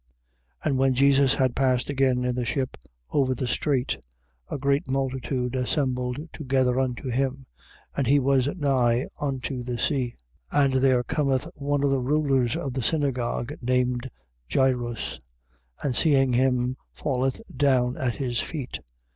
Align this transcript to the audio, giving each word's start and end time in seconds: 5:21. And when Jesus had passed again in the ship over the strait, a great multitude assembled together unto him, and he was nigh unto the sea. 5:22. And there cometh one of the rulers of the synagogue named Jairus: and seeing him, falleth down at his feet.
5:21. 0.63 0.67
And 0.71 0.77
when 0.79 0.95
Jesus 0.95 1.33
had 1.35 1.55
passed 1.55 1.87
again 1.87 2.25
in 2.25 2.33
the 2.33 2.43
ship 2.43 2.75
over 3.11 3.35
the 3.35 3.45
strait, 3.45 3.99
a 4.49 4.57
great 4.57 4.87
multitude 4.87 5.53
assembled 5.53 6.17
together 6.33 6.79
unto 6.79 7.09
him, 7.11 7.45
and 7.95 8.07
he 8.07 8.17
was 8.19 8.47
nigh 8.55 9.07
unto 9.19 9.61
the 9.61 9.77
sea. 9.77 10.15
5:22. 10.51 10.63
And 10.65 10.73
there 10.73 11.03
cometh 11.03 11.47
one 11.53 11.83
of 11.83 11.91
the 11.91 12.01
rulers 12.01 12.55
of 12.55 12.73
the 12.73 12.81
synagogue 12.81 13.53
named 13.61 14.09
Jairus: 14.51 15.19
and 15.83 15.95
seeing 15.95 16.33
him, 16.33 16.77
falleth 16.91 17.39
down 17.55 17.95
at 17.95 18.15
his 18.15 18.39
feet. 18.39 18.79